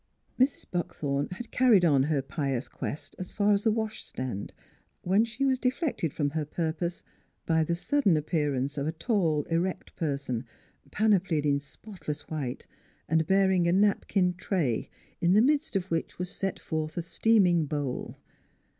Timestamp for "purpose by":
6.43-7.63